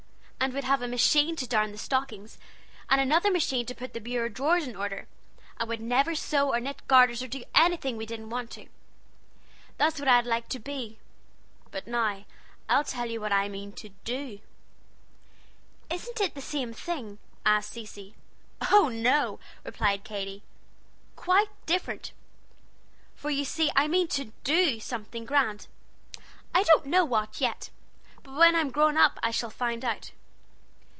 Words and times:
And 0.43 0.55
we'd 0.55 0.63
have 0.63 0.81
a 0.81 0.87
machine 0.87 1.35
to 1.35 1.45
darn 1.45 1.71
the 1.71 1.77
stockings, 1.77 2.39
and 2.89 2.99
another 2.99 3.29
machine 3.29 3.63
to 3.67 3.75
put 3.75 3.93
the 3.93 4.01
bureau 4.01 4.27
drawers 4.27 4.67
in 4.67 4.75
order, 4.75 5.07
and 5.59 5.69
we'd 5.69 5.79
never 5.79 6.15
sew 6.15 6.51
or 6.51 6.59
knit 6.59 6.81
garters, 6.87 7.21
or 7.21 7.27
do 7.27 7.43
anything 7.53 7.95
we 7.95 8.07
didn't 8.07 8.31
want 8.31 8.49
to. 8.51 8.65
That's 9.77 9.99
what 9.99 10.07
I'd 10.07 10.25
like 10.25 10.49
to 10.49 10.57
be. 10.59 10.97
But 11.69 11.85
now 11.85 12.25
I'll 12.67 12.83
tell 12.83 13.05
you 13.07 13.21
what 13.21 13.31
I 13.31 13.49
mean 13.49 13.71
to 13.73 13.89
do." 14.03 14.39
"Isn't 15.91 16.19
it 16.19 16.33
the 16.33 16.41
same 16.41 16.73
thing?" 16.73 17.19
asked 17.45 17.73
Cecy. 17.73 18.15
"Oh, 18.71 18.89
no!" 18.89 19.39
replied 19.63 20.03
Katy, 20.03 20.41
"quite 21.15 21.49
different; 21.67 22.13
for 23.13 23.29
you 23.29 23.45
see 23.45 23.71
I 23.75 23.87
mean 23.87 24.07
to 24.07 24.31
do 24.43 24.79
something 24.79 25.23
grand. 25.23 25.67
I 26.51 26.63
don't 26.63 26.87
know 26.87 27.05
what, 27.05 27.39
yet; 27.39 27.69
but 28.23 28.33
when 28.33 28.55
I'm 28.55 28.71
grown 28.71 28.97
up 28.97 29.19
I 29.21 29.29
shall 29.29 29.51
find 29.51 29.85
out." 29.85 30.09